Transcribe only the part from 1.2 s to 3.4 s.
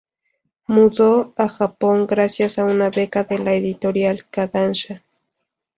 a Japón gracias a una beca de